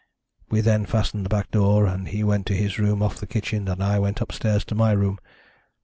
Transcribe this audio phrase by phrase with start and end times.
[0.49, 3.67] We then fastened the back door, and he went to his room off the kitchen,
[3.67, 5.19] and I went upstairs to my room.